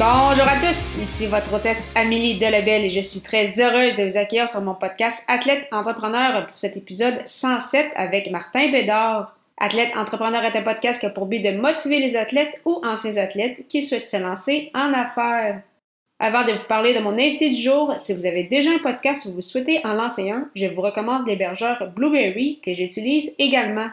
[0.00, 4.16] Bonjour à tous, ici votre hôtesse Amélie Delebel et je suis très heureuse de vous
[4.16, 9.36] accueillir sur mon podcast Athlète Entrepreneur pour cet épisode 107 avec Martin Bédard.
[9.58, 13.18] Athlète Entrepreneur est un podcast qui a pour but de motiver les athlètes ou anciens
[13.18, 15.60] athlètes qui souhaitent se lancer en affaires.
[16.18, 19.26] Avant de vous parler de mon invité du jour, si vous avez déjà un podcast
[19.26, 23.90] ou vous souhaitez en lancer un, je vous recommande l'hébergeur Blueberry que j'utilise également.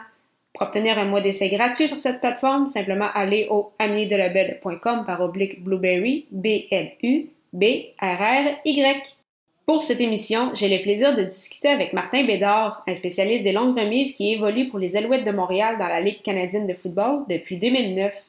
[0.58, 5.62] Pour obtenir un mois d'essai gratuit sur cette plateforme, simplement allez au ameliedelabel.com par oblique
[5.62, 7.32] Blueberry, B-L-U-B-R-R-Y.
[9.66, 13.78] Pour cette émission, j'ai le plaisir de discuter avec Martin Bédard, un spécialiste des longues
[13.78, 17.58] remises qui évolue pour les Alouettes de Montréal dans la Ligue canadienne de football depuis
[17.58, 18.20] 2009.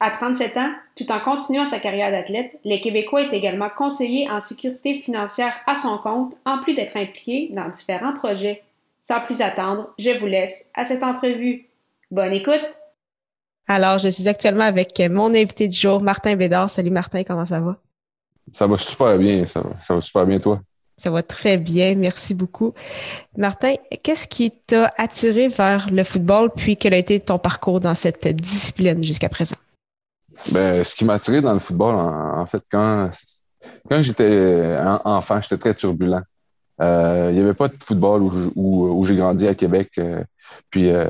[0.00, 4.40] À 37 ans, tout en continuant sa carrière d'athlète, le Québécois est également conseiller en
[4.40, 8.62] sécurité financière à son compte, en plus d'être impliqué dans différents projets.
[9.02, 11.66] Sans plus attendre, je vous laisse à cette entrevue.
[12.14, 12.62] Bonne écoute!
[13.66, 16.70] Alors, je suis actuellement avec mon invité du jour, Martin Bédard.
[16.70, 17.76] Salut Martin, comment ça va?
[18.52, 20.60] Ça va super bien, ça va, super bien toi?
[20.96, 22.72] Ça va très bien, merci beaucoup.
[23.36, 27.96] Martin, qu'est-ce qui t'a attiré vers le football, puis quel a été ton parcours dans
[27.96, 29.56] cette discipline jusqu'à présent?
[30.52, 33.10] Ben, ce qui m'a attiré dans le football, en, fait, quand,
[33.88, 36.22] quand j'étais enfant, j'étais très turbulent.
[36.80, 39.90] Euh, il n'y avait pas de football où, où, j'ai grandi à Québec.
[39.98, 40.22] Euh,
[40.70, 41.08] puis euh,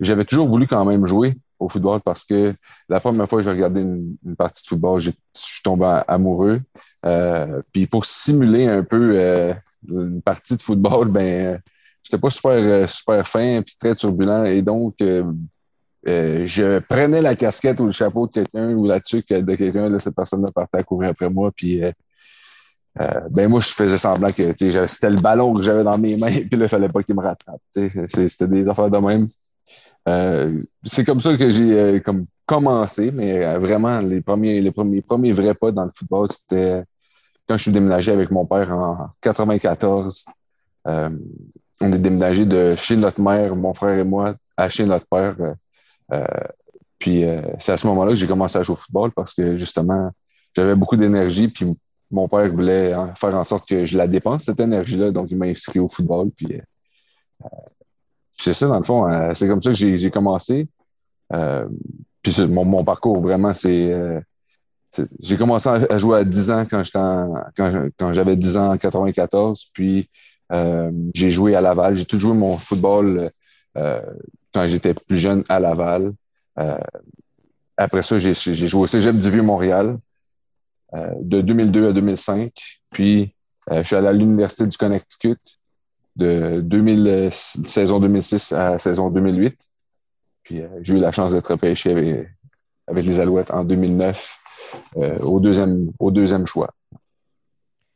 [0.00, 2.54] j'avais toujours voulu quand même jouer au football parce que
[2.88, 6.60] la première fois que j'ai regardé une, partie de football, je suis tombé amoureux.
[7.04, 9.54] Euh, puis pour simuler un peu euh,
[9.88, 11.60] une partie de football, ben
[12.02, 14.96] j'étais pas super euh, super fin puis très turbulent et donc
[16.04, 20.14] je prenais la casquette ou le chapeau de quelqu'un ou la tuque de quelqu'un, cette
[20.14, 21.82] personne-là partait à courir après moi puis
[23.30, 24.42] ben moi je faisais semblant que
[24.88, 27.22] c'était le ballon que j'avais dans mes mains puis là il fallait pas qu'il me
[27.22, 27.60] rattrape.
[27.70, 29.22] C'était des affaires de même.
[30.08, 34.70] Euh, c'est comme ça que j'ai euh, comme commencé, mais euh, vraiment, les premiers, les
[34.70, 36.84] premiers, premiers vrais pas dans le football, c'était
[37.48, 40.24] quand je suis déménagé avec mon père en 94.
[40.84, 45.36] on est déménagé de chez notre mère, mon frère et moi, à chez notre père.
[46.98, 47.24] puis
[47.58, 50.10] c'est à ce moment-là que j'ai commencé à jouer au football parce que justement,
[50.54, 51.66] j'avais beaucoup d'énergie, puis
[52.10, 55.46] mon père voulait faire en sorte que je la dépense, cette énergie-là, donc il m'a
[55.46, 56.30] inscrit au football.
[56.36, 56.60] Puis
[58.38, 60.68] c'est ça, dans le fond, euh, c'est comme ça que j'ai commencé.
[61.32, 61.66] Euh,
[62.22, 63.92] puis mon, mon, parcours, vraiment, c'est.
[63.92, 64.20] Euh,
[65.20, 68.78] j'ai commencé à jouer à 10 ans quand j'étais quand, quand j'avais 10 ans en
[68.78, 69.66] 94.
[69.74, 70.08] Puis
[71.14, 71.94] j'ai joué à Laval.
[71.94, 73.28] J'ai tout joué mon football
[73.74, 76.14] quand j'étais plus jeune à Laval.
[77.76, 79.98] après ça, j'ai joué au Cégep du Vieux-Montréal
[80.94, 82.50] de 2002 à 2005.
[82.92, 83.34] Puis
[83.70, 85.36] je suis allé à l'Université du Connecticut
[86.16, 89.56] de 2000, saison 2006 à saison 2008.
[90.42, 92.28] Puis euh, j'ai eu la chance d'être repêché avec,
[92.86, 94.38] avec, les Alouettes en 2009
[94.96, 96.70] euh, au, deuxième, au deuxième choix.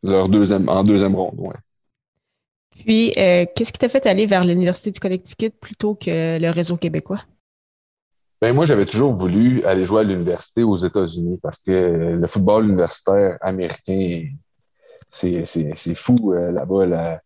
[0.03, 1.57] Leur deuxième, en deuxième ronde, ouais.
[2.85, 6.77] Puis, euh, qu'est-ce qui t'a fait aller vers l'Université du Connecticut plutôt que le réseau
[6.77, 7.23] québécois?
[8.41, 12.65] Ben moi, j'avais toujours voulu aller jouer à l'université aux États-Unis parce que le football
[12.65, 14.31] universitaire américain,
[15.09, 15.45] c'est
[15.95, 17.21] fou là-bas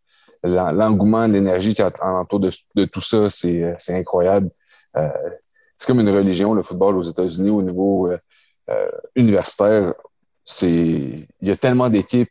[0.45, 4.51] l'engouement, l'énergie qui entoure de, de tout ça, c'est incroyable.
[4.97, 5.09] Euh,
[5.77, 8.19] c'est comme une religion, le football aux États-Unis au niveau euh,
[8.71, 9.95] euh, universitaire.
[10.45, 12.31] C'est il y a tellement d'équipes,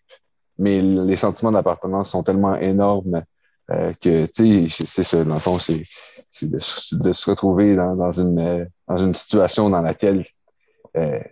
[0.58, 3.24] mais les sentiments d'appartenance sont tellement énormes
[4.02, 5.24] que tu sais, c'est ça.
[5.24, 5.82] Dans le fond, c'est
[6.44, 6.58] de,
[7.04, 10.26] de, se retrouver dans, dans, une dans une situation dans laquelle
[10.96, 11.32] il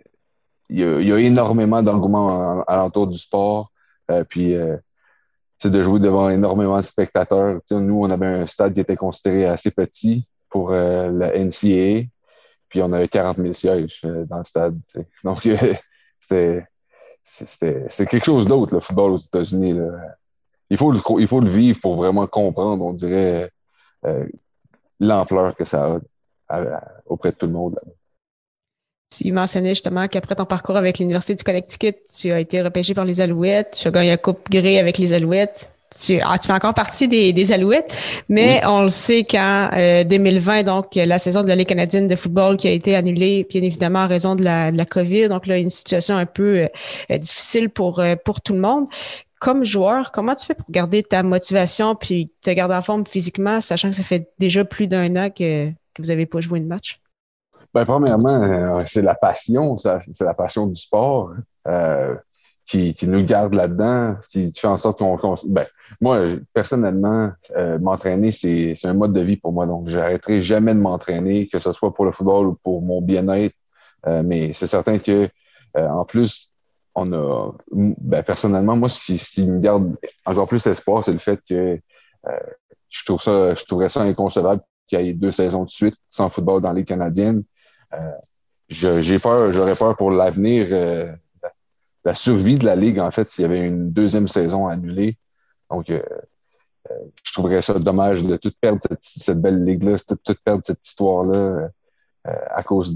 [0.70, 3.70] y, a, il y a énormément d'engouement alentour du sport.
[4.28, 4.56] puis
[5.70, 7.60] de jouer devant énormément de spectateurs.
[7.70, 12.08] nous, on avait un stade qui était considéré assez petit pour euh, la NCAA,
[12.68, 14.78] puis on avait 40 000 sièges euh, dans le stade.
[15.24, 15.48] Donc,
[16.20, 16.66] c'est
[17.22, 19.78] quelque chose d'autre, le football aux États-Unis.
[20.70, 23.50] Il faut, le, il faut le vivre pour vraiment comprendre, on dirait,
[24.06, 24.26] euh,
[25.00, 25.98] l'ampleur que ça
[26.48, 27.78] a auprès de tout le monde.
[29.18, 33.04] Tu mentionnais justement qu'après ton parcours avec l'Université du Connecticut, tu as été repêché par
[33.04, 36.52] les Alouettes, tu as gagné la Coupe Grey avec les Alouettes, tu, ah, tu fais
[36.52, 37.92] encore partie des, Alouettes,
[38.28, 39.68] mais on le sait qu'en
[40.06, 43.46] 2020, euh, donc la saison de la Ligue canadienne de football qui a été annulée,
[43.48, 46.66] bien évidemment en raison de la, de la COVID, donc là, une situation un peu
[47.10, 48.86] euh, difficile pour, euh, pour tout le monde.
[49.38, 53.60] Comme joueur, comment tu fais pour garder ta motivation puis te garder en forme physiquement,
[53.60, 56.68] sachant que ça fait déjà plus d'un an que, que vous n'avez pas joué une
[56.68, 57.01] match?
[57.74, 61.32] Ben, premièrement, c'est la passion, c'est la passion du sport
[62.66, 65.16] qui, qui nous garde là-dedans, qui, fait en sorte qu'on.
[65.46, 65.64] ben,
[66.00, 66.22] moi,
[66.52, 69.66] personnellement, euh, m'entraîner, c'est un mode de vie pour moi.
[69.66, 73.54] Donc, j'arrêterai jamais de m'entraîner, que ce soit pour le football ou pour mon bien-être.
[74.06, 75.28] Euh, mais c'est certain que,
[75.76, 76.52] euh, en plus,
[76.94, 77.52] on a.
[77.72, 81.40] Ben, personnellement, moi, ce qui, ce qui me garde encore plus espoir, c'est le fait
[81.48, 81.78] que
[82.88, 86.30] je trouve ça, je trouverais ça inconcevable qu'il y ait deux saisons de suite sans
[86.30, 87.42] football dans les Canadiennes.
[88.68, 90.68] J'ai peur, j'aurais peur pour l'avenir
[92.04, 95.16] la survie de la Ligue, en fait, s'il y avait une deuxième saison annulée.
[95.70, 96.02] Donc, euh,
[96.90, 100.84] euh, je trouverais ça dommage de tout perdre cette, belle Ligue-là, de tout perdre cette
[100.86, 101.68] histoire-là euh,
[102.50, 102.92] à cause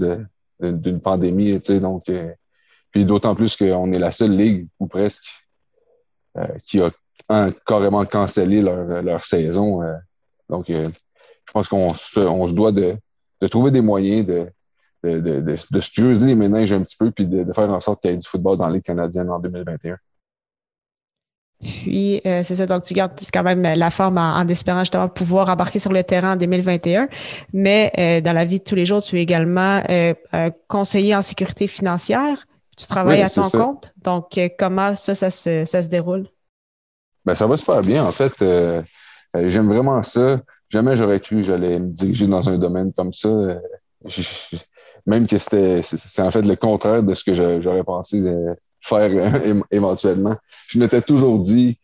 [0.59, 1.59] d'une pandémie.
[1.59, 2.11] Tu sais, donc,
[2.91, 5.25] puis d'autant plus qu'on est la seule Ligue, ou presque,
[6.65, 6.91] qui a
[7.65, 9.81] carrément cancellé leur, leur saison.
[10.49, 12.97] donc, je pense qu'on se, on se doit de,
[13.41, 14.51] de trouver des moyens de,
[15.03, 18.11] de, de, se creuser les méninges un petit peu puis de, faire en sorte qu'il
[18.11, 19.97] y ait du football dans les canadienne en 2021.
[21.59, 25.49] Puis, euh, c'est ça, donc tu gardes quand même la forme en, espérant justement pouvoir
[25.49, 27.09] embarquer sur le terrain en 2021.
[27.53, 30.13] Mais euh, dans la vie de tous les jours, tu es également euh,
[30.67, 32.45] conseiller en sécurité financière.
[32.77, 33.91] Tu travailles à ton compte.
[34.03, 36.27] Donc, comment ça, ça se, ça se déroule?
[37.25, 38.05] Ben, ça va super bien.
[38.05, 38.33] En fait,
[39.33, 40.39] j'aime vraiment ça.
[40.69, 43.29] Jamais j'aurais cru que j'allais me diriger dans un domaine comme ça
[45.07, 49.09] même que c'était c'est en fait le contraire de ce que j'aurais pensé euh, faire
[49.09, 50.35] euh, éventuellement.
[50.67, 51.79] Je m'étais toujours dit,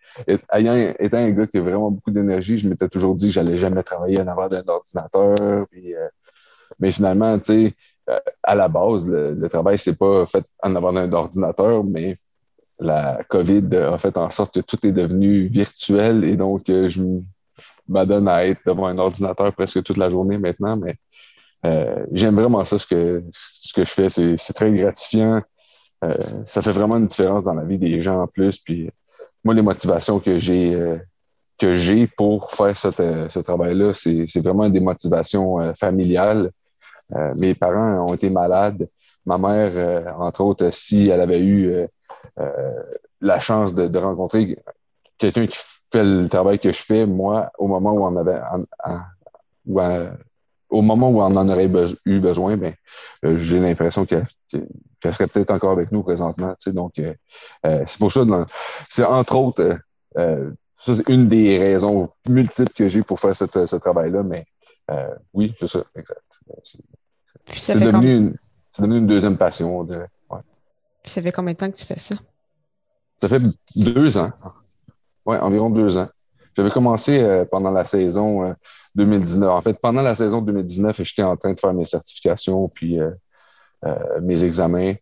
[0.51, 3.57] ayant, étant un gars qui a vraiment beaucoup d'énergie, je m'étais toujours dit que j'allais
[3.57, 5.35] jamais travailler en avant d'un ordinateur.
[5.41, 5.61] Euh,
[6.79, 7.73] mais finalement, tu sais,
[8.43, 12.17] à la base, le, travail, c'est pas fait en avant d'un ordinateur, mais
[12.77, 17.01] la COVID a fait en sorte que tout est devenu virtuel et donc je
[17.87, 20.97] m'adonne à être devant un ordinateur presque toute la journée maintenant, mais
[21.65, 24.09] euh, j'aime vraiment ça, ce que, ce que je fais.
[24.09, 25.41] C'est très gratifiant.
[26.03, 28.59] Euh, ça fait vraiment une différence dans la vie des gens en plus.
[28.59, 28.89] Puis
[29.43, 30.97] moi, les motivations que j'ai euh,
[31.57, 36.51] que j'ai pour faire ce travail-là, c'est vraiment des motivations familiales.
[37.37, 38.89] mes parents ont été malades.
[39.25, 41.87] Ma mère, entre autres, si elle avait eu
[43.21, 44.57] la chance de, rencontrer
[45.19, 45.59] quelqu'un qui
[45.91, 48.41] fait le travail que je fais, moi, au moment où on avait
[50.73, 51.69] au moment où on en aurait
[52.05, 52.73] eu besoin, ben,
[53.25, 54.25] euh, j'ai l'impression qu'elle
[55.03, 56.55] serait peut-être encore avec nous présentement.
[56.67, 57.13] donc, euh,
[57.65, 58.25] euh, c'est pour ça,
[58.89, 59.77] c'est entre autres,
[60.15, 64.45] ça, c'est une des raisons multiples que j'ai pour faire ce travail-là, mais
[65.33, 66.21] oui, c'est ça, exact.
[67.55, 68.37] C'est devenu, une,
[68.77, 69.83] devenu une deuxième passion.
[69.83, 70.05] De,
[71.05, 72.15] Ça fait combien de temps que tu fais ça?
[73.17, 73.41] Ça fait
[73.75, 74.31] deux ans.
[75.25, 76.09] Oui, environ deux ans.
[76.57, 78.55] J'avais commencé pendant la saison
[78.95, 79.49] 2019.
[79.49, 83.11] En fait, pendant la saison 2019, j'étais en train de faire mes certifications puis euh,
[83.85, 84.93] euh, mes examens.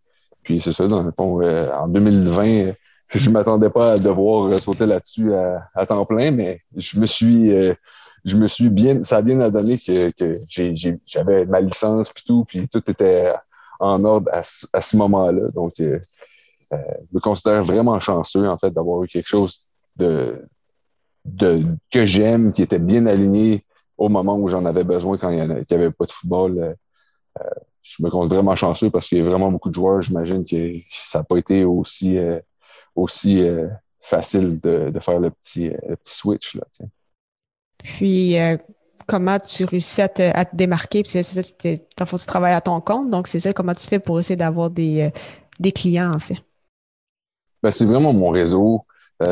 [0.43, 2.73] Puis c'est ça, dans le fond, euh, en 2020,
[3.13, 7.51] je ne m'attendais pas à devoir sauter là-dessus à, temps plein, mais je me suis
[8.23, 10.37] je me suis bien, ça a bien donné que, que
[11.05, 13.29] j'avais ma licence puis tout, puis tout était
[13.79, 15.49] en ordre à, ce moment-là.
[15.53, 15.97] Donc, je
[17.11, 19.65] me considère vraiment chanceux, en fait, d'avoir eu quelque chose
[19.97, 20.47] de,
[21.25, 23.65] de que j'aime, qui était bien aligné
[24.01, 26.57] au moment où j'en avais besoin quand il n'y avait pas de football.
[26.57, 26.73] Euh,
[27.39, 27.49] euh,
[27.83, 30.01] je me compte vraiment chanceux parce qu'il y a vraiment beaucoup de joueurs.
[30.01, 32.39] J'imagine que ça n'a pas été aussi, euh,
[32.95, 33.43] aussi
[33.99, 36.55] facile de, faire le petit, switch.
[36.55, 36.63] Là,
[37.77, 38.35] Puis,
[39.07, 41.03] comment tu réussis à te, démarquer?
[41.03, 43.09] Puis c'est ça, tu, tu travailles à ton compte.
[43.09, 45.11] Donc, c'est ça, comment tu fais pour essayer d'avoir des,
[45.59, 46.37] des clients, en fait?
[47.63, 48.85] Ben, c'est vraiment mon réseau.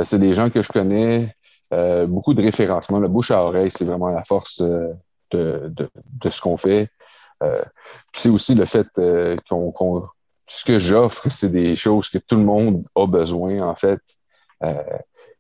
[0.04, 1.28] c'est des gens que je connais.
[1.74, 3.00] Euh, beaucoup de référencement.
[3.00, 4.94] Le bouche à oreille, c'est vraiment la force euh,
[5.32, 6.90] de, de, de, ce qu'on fait.
[7.44, 7.50] Euh,
[8.14, 8.88] c'est aussi le fait
[9.48, 10.04] qu'on,
[10.48, 14.02] ce que j'offre, c'est des choses que tout le monde a besoin, en fait.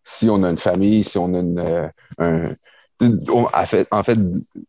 [0.03, 2.49] si on a une famille, si on a une, un,
[3.31, 4.19] en fait,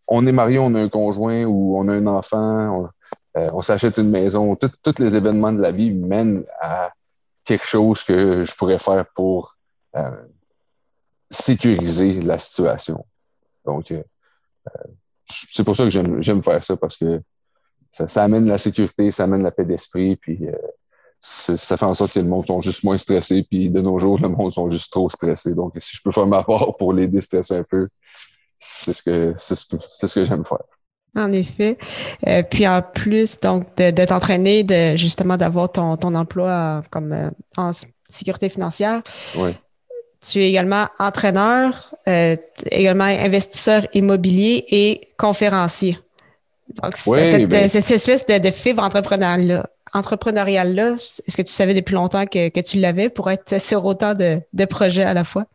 [0.09, 2.91] on est marié, on a un conjoint ou on a un enfant,
[3.35, 4.57] on, on s'achète une maison.
[4.57, 6.91] Tous les événements de la vie mènent à
[7.45, 9.57] quelque chose que je pourrais faire pour
[9.97, 10.11] euh,
[11.31, 13.05] sécuriser la situation.
[13.65, 14.03] Donc, euh,
[14.69, 14.89] euh,
[15.51, 17.23] c'est pour ça que j'aime faire ça parce que
[17.93, 20.47] ça, amène la sécurité, ça amène la paix d'esprit, puis
[21.19, 24.19] ça fait en sorte que le monde sont juste moins stressés, puis de nos jours,
[24.21, 25.55] le monde sont juste trop stressés.
[25.55, 27.87] Donc, si je peux faire ma part pour les déstresser un peu,
[28.57, 30.65] c'est ce que c'est ce que, ce que j'aime faire.
[31.17, 31.77] En effet.
[32.29, 37.13] Euh, puis en plus, donc, de, de t'entraîner, de justement d'avoir ton, ton emploi comme
[37.13, 37.73] euh, en
[38.09, 39.03] sécurité financière.
[39.37, 39.51] Oui.
[40.27, 42.37] Tu es également entraîneur, euh,
[42.71, 45.99] également investisseur immobilier et conférencier.
[46.83, 51.75] Donc, cette, ben cette, espèce de, de fibre entrepreneuriale-là, entrepreneuriale -là, est-ce que tu savais
[51.75, 55.25] depuis longtemps que, que tu l'avais pour être sur autant de, de projets à la
[55.25, 55.47] fois?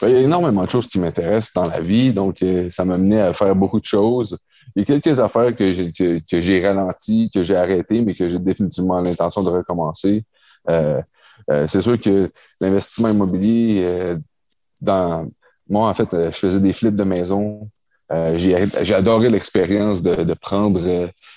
[0.00, 2.84] Ben, il y a énormément de choses qui m'intéressent dans la vie, donc euh, ça
[2.84, 4.38] m'a mené à faire beaucoup de choses.
[4.74, 8.14] Il y a quelques affaires que j'ai que, que j'ai ralenti, que j'ai arrêté, mais
[8.14, 10.24] que j'ai définitivement l'intention de recommencer.
[10.68, 11.02] Euh, euh,
[11.48, 12.30] c'est sûr que
[12.60, 14.16] l'investissement immobilier, euh,
[14.80, 15.28] dans
[15.68, 17.70] moi, en fait, euh, je faisais des flips de maison.
[18.34, 20.80] j'ai adoré l'expérience de, de, prendre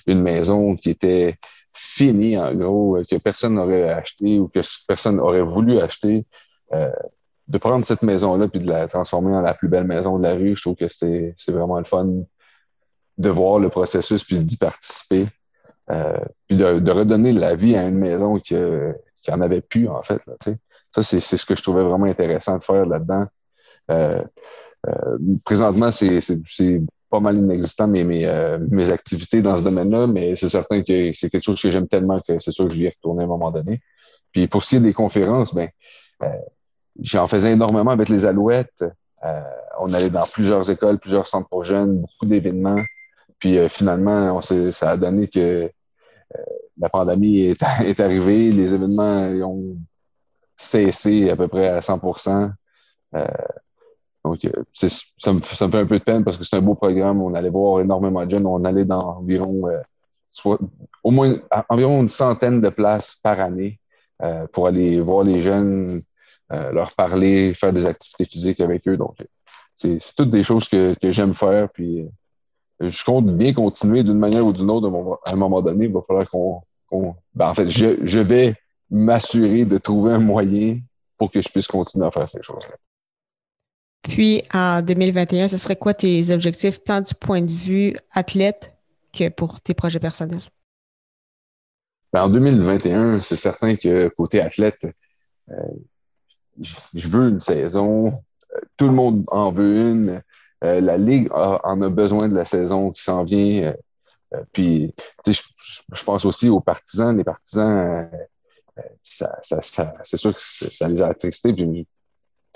[0.08, 1.38] une maison qui était
[1.74, 6.26] finie, en gros, que personne n'aurait acheté ou que personne aurait voulu acheter.
[7.48, 10.34] de prendre cette maison-là puis de la transformer en la plus belle maison de la
[10.34, 12.10] rue, je trouve que c'est vraiment le fun
[13.18, 15.30] de voir le processus puis d'y participer.
[15.92, 18.56] Euh, puis de, de, redonner la vie à une maison qui,
[19.26, 20.26] qui en avait plus, en fait.
[20.26, 20.36] Là,
[20.92, 23.26] ça, c'est ce que je trouvais vraiment intéressant de faire là-dedans.
[23.92, 24.22] Euh,
[24.88, 26.20] euh, présentement, c'est
[27.10, 31.12] pas mal inexistant mes, mes, euh, mes activités dans ce domaine-là, mais c'est certain que
[31.14, 33.26] c'est quelque chose que j'aime tellement que c'est sûr que je vais y retourner à
[33.26, 33.80] un moment donné.
[34.32, 35.70] Puis pour ce qui est des conférences, ben,
[36.24, 36.28] euh,
[37.02, 38.84] j'en faisais énormément avec les Alouettes.
[39.24, 39.42] Euh,
[39.80, 42.82] on allait dans plusieurs écoles, plusieurs centres pour jeunes, beaucoup d'événements.
[43.40, 45.70] Puis finalement, on ça a donné que
[46.78, 49.74] la pandémie est, est, arrivée, les événements ont
[50.58, 52.52] cessé à peu près à 100%
[53.16, 53.26] euh,
[54.26, 54.40] donc,
[54.74, 54.88] ça
[55.34, 57.22] me, ça me, fait un peu de peine parce que c'est un beau programme.
[57.22, 58.48] On allait voir énormément de jeunes.
[58.48, 59.80] On allait dans environ, euh,
[60.32, 60.58] soit,
[61.04, 61.36] au moins
[61.70, 63.80] environ une centaine de places par année
[64.24, 66.02] euh, pour aller voir les jeunes,
[66.52, 68.98] euh, leur parler, faire des activités physiques avec eux.
[68.98, 69.16] Donc,
[69.76, 71.70] c'est toutes des choses que, que j'aime faire.
[71.70, 72.08] Puis,
[72.80, 75.20] je compte bien continuer d'une manière ou d'une autre.
[75.26, 76.62] À un moment donné, il va falloir qu'on.
[77.34, 78.56] ben, en fait, je, je vais
[78.90, 80.80] m'assurer de trouver un moyen
[81.18, 82.76] pour que je puisse continuer à faire ces choses-là.
[84.04, 88.74] Puis, en 2021, ce serait quoi tes objectifs, tant du point de vue athlète
[89.12, 90.44] que pour tes projets personnels?
[92.14, 94.86] Ben, en 2021, c'est certain que côté athlète,
[95.50, 95.56] euh,
[96.94, 98.08] je veux une saison.
[98.08, 100.22] Euh, tout le monde en veut une.
[100.64, 103.64] Euh, la Ligue en a besoin de la saison qui s'en vient.
[103.64, 103.74] Euh,
[104.34, 104.94] euh, puis,
[105.28, 105.42] je,
[105.94, 107.16] je pense aussi aux partisans.
[107.16, 108.10] Les partisans,
[109.02, 111.54] c'est sûr que ça les a attristés.
[111.54, 111.88] Puis,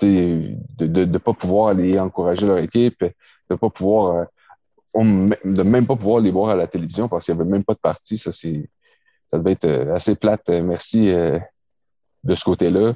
[0.00, 3.04] de ne pas pouvoir aller encourager leur équipe,
[3.50, 4.26] de pas pouvoir,
[4.94, 7.74] de même pas pouvoir les voir à la télévision parce qu'il n'y avait même pas
[7.74, 8.16] de partie.
[8.16, 10.48] Ça, ça devait être assez plate.
[10.48, 11.12] Merci
[12.24, 12.94] de ce côté-là.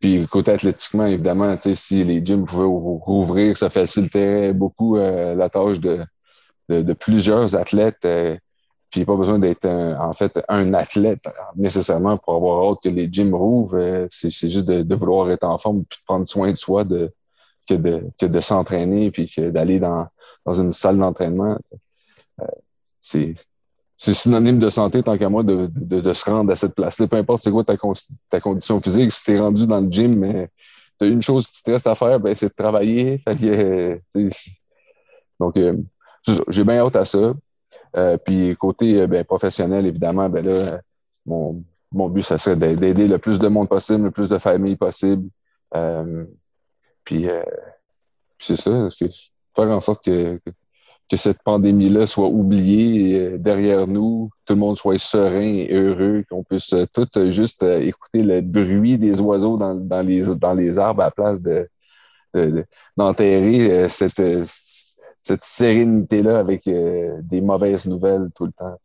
[0.00, 5.80] Puis côté athlétiquement, évidemment, si les gyms pouvaient rouvrir, ça faciliterait beaucoup euh, la tâche
[5.80, 6.04] de,
[6.68, 8.04] de, plusieurs athlètes.
[8.04, 8.36] Euh,
[8.90, 11.20] puis pas besoin d'être en fait un athlète
[11.56, 13.78] nécessairement pour avoir hâte que les gyms rouvrent.
[13.78, 17.12] Euh, c'est juste de, vouloir être en forme puis de prendre soin de soi de,
[17.68, 20.06] que de, s'entraîner puis que d'aller dans,
[20.44, 21.58] dans une salle d'entraînement.
[22.98, 23.34] c'est
[23.98, 27.06] c'est synonyme de santé tant qu'à moi de, de, se rendre à cette place-là.
[27.06, 27.76] Peu importe c'est quoi ta,
[28.28, 30.50] ta, condition physique, si t'es rendu dans le gym, mais
[30.98, 33.22] t'as une chose qui te reste à faire, ben, c'est de travailler.
[33.28, 34.00] Fait
[35.38, 35.72] donc, euh,
[36.48, 37.34] j'ai bien hâte à ça.
[37.96, 40.80] Euh, puis côté euh, ben, professionnel, évidemment, ben là,
[41.24, 41.62] mon,
[41.92, 45.28] mon but, ça serait d'aider le plus de monde possible, le plus de familles possible.
[47.04, 47.28] puis,
[48.38, 48.88] c'est ça,
[49.54, 50.38] faire en sorte que
[51.14, 56.42] cette pandémie-là soit oubliée euh, derrière nous, tout le monde soit serein et heureux, qu'on
[56.42, 60.78] puisse euh, tout euh, juste écouter le bruit des oiseaux dans, dans, les, dans les
[60.80, 61.68] arbres à la place de,
[62.96, 64.20] d'enterrer cette,
[65.22, 68.76] cette sérénité-là avec des mauvaises nouvelles tout le temps.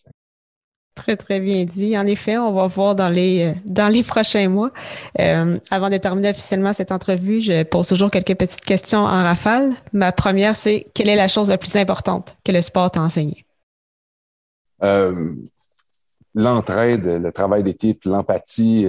[0.94, 1.98] Très, très bien dit.
[1.98, 4.72] En effet, on va voir dans les, euh, dans les prochains mois.
[5.20, 9.72] Euh, avant de terminer officiellement cette entrevue, je pose toujours quelques petites questions en rafale.
[9.94, 13.46] Ma première, c'est quelle est la chose la plus importante que le sport t'a enseigné?
[14.84, 15.14] Euh,
[16.36, 18.86] l'entraide, le travail d'équipe, l'empathie,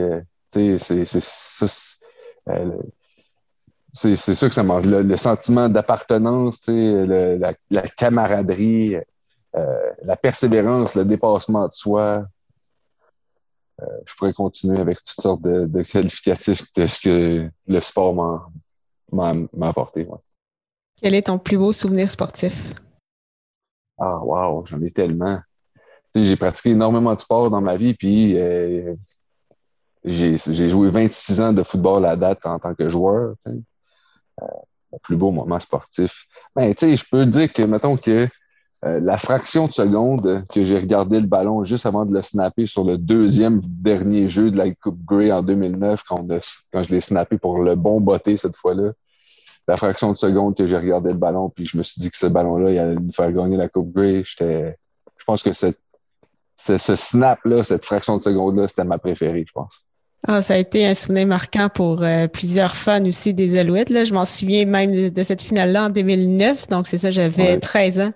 [0.50, 0.88] c'est ça.
[4.48, 4.86] que ça manque.
[4.86, 8.96] Le, sentiment d'appartenance, la camaraderie,
[9.54, 12.24] euh, la persévérance, le dépassement de soi.
[13.80, 18.14] Euh, je pourrais continuer avec toutes sortes de, qualificatifs de ce que le sport
[19.12, 19.32] m'a
[19.62, 20.08] apporté.
[21.00, 22.74] Quel est ton plus beau souvenir sportif?
[23.98, 25.40] Ah, wow, j'en ai tellement.
[26.14, 28.94] J'ai pratiqué énormément de sport dans ma vie, puis euh,
[30.04, 33.34] j'ai joué 26 ans de football à date en tant que joueur.
[34.40, 36.26] Mon plus beau moment sportif.
[36.54, 38.28] Ben, tu sais, je peux dire que, mettons que
[38.84, 42.66] euh, la fraction de seconde que j'ai regardé le ballon juste avant de le snapper
[42.66, 47.38] sur le deuxième dernier jeu de la Coupe Grey en 2009, quand, je l'ai snappé
[47.38, 48.90] pour le bon botté cette fois-là,
[49.68, 52.16] la fraction de seconde que j'ai regardé le ballon, puis je me suis dit que
[52.16, 54.74] ce ballon-là, il allait nous faire gagner la Coupe Grey, je
[55.24, 55.78] pense que cette,
[56.56, 59.84] ce, ce snap-là, cette fraction de seconde-là, c'était ma préférée, je pense.
[60.28, 63.90] Ah, ça a été un souvenir marquant pour euh, plusieurs fans aussi des Alouettes.
[63.90, 64.04] Là.
[64.04, 66.68] Je m'en souviens même de, cette finale-là en 2009.
[66.68, 68.12] Donc, c'est ça, j'avais 13 ans.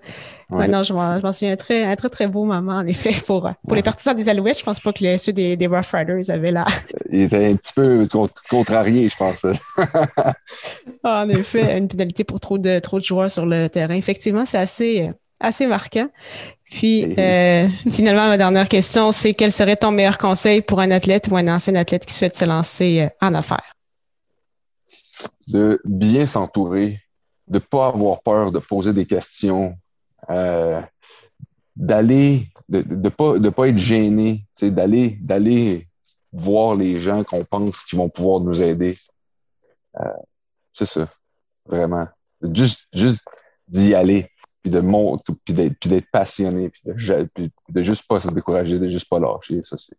[0.49, 0.69] Ouais.
[0.69, 3.83] non, je m'en souviens très, un très, très beau moment, en effet, pour, pour les
[3.83, 4.57] partisans des Alouettes.
[4.59, 6.65] Je pense pas que les, ceux des, des Rough Riders avaient là.
[7.11, 8.07] Il était un petit peu
[8.49, 9.45] contrarié, je pense.
[11.03, 13.95] ah, en effet, une pénalité pour trop de, trop de joueurs sur le terrain.
[13.95, 15.09] Effectivement, c'est assez,
[15.41, 16.07] assez marquant.
[16.69, 21.29] Puis, euh, finalement, ma dernière question, c'est quel serait ton meilleur conseil pour un athlète
[21.29, 23.73] ou un ancien athlète qui souhaite se lancer euh, en affaires?
[25.47, 27.01] De bien s'entourer,
[27.47, 29.77] de ne pas avoir peur de poser des questions,
[30.29, 30.81] euh,
[31.75, 35.87] d'aller, de ne pas, de pas être gêné, d'aller, d'aller
[36.33, 38.97] voir les gens qu'on pense qui vont pouvoir nous aider.
[40.73, 41.07] c'est ça,
[41.65, 42.07] vraiment.
[42.41, 43.25] Juste, juste
[43.69, 44.29] d'y aller
[44.67, 49.09] puis de monter, puis d'être passionné, puis de, de juste pas se décourager, de juste
[49.09, 49.61] pas lâcher.
[49.63, 49.95] Ça, c'est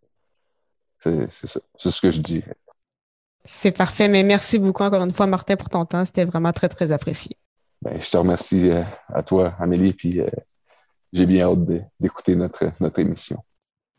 [0.99, 1.59] ça.
[1.75, 2.43] C'est ce que je dis.
[3.45, 6.05] C'est parfait, mais merci beaucoup encore une fois, Martin, pour ton temps.
[6.05, 7.35] C'était vraiment très, très apprécié.
[7.81, 10.27] Ben, je te remercie euh, à toi, Amélie, puis euh,
[11.13, 11.65] j'ai bien hâte
[11.99, 13.37] d'écouter notre, notre émission.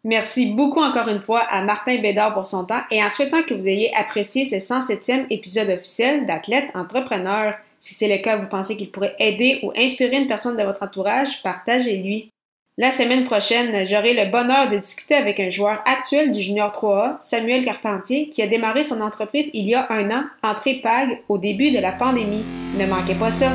[0.04, 3.54] Merci beaucoup encore une fois à Martin Bédard pour son temps et en souhaitant que
[3.54, 7.54] vous ayez apprécié ce 107e épisode officiel d'Athlète Entrepreneur.
[7.80, 10.82] Si c'est le cas, vous pensez qu'il pourrait aider ou inspirer une personne de votre
[10.82, 12.30] entourage, partagez-lui.
[12.76, 17.16] La semaine prochaine, j'aurai le bonheur de discuter avec un joueur actuel du Junior 3A,
[17.20, 21.38] Samuel Carpentier, qui a démarré son entreprise il y a un an, en trépag, au
[21.38, 22.44] début de la pandémie.
[22.78, 23.54] Ne manquez pas ça!